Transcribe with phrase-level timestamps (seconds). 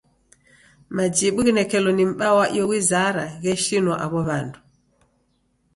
[0.95, 4.59] Majibu ghinekelo ni m'baa wa iyo wizara gheshinua aw'o w'andu.